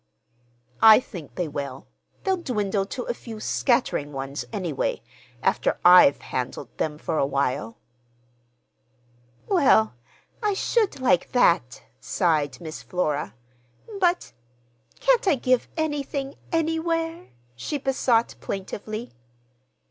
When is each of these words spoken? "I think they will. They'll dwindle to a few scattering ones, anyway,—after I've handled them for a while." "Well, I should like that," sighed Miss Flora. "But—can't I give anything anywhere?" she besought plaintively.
"I 0.81 0.99
think 0.99 1.35
they 1.35 1.47
will. 1.47 1.85
They'll 2.23 2.37
dwindle 2.41 2.87
to 2.87 3.03
a 3.03 3.13
few 3.13 3.39
scattering 3.39 4.11
ones, 4.13 4.43
anyway,—after 4.51 5.77
I've 5.85 6.17
handled 6.21 6.75
them 6.79 6.97
for 6.97 7.19
a 7.19 7.25
while." 7.27 7.77
"Well, 9.45 9.93
I 10.41 10.55
should 10.55 10.99
like 11.01 11.33
that," 11.33 11.83
sighed 11.99 12.59
Miss 12.59 12.81
Flora. 12.81 13.35
"But—can't 13.99 15.27
I 15.27 15.35
give 15.35 15.67
anything 15.77 16.33
anywhere?" 16.51 17.27
she 17.55 17.77
besought 17.77 18.33
plaintively. 18.39 19.13